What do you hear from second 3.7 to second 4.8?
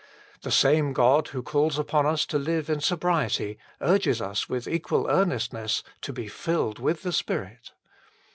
urges us with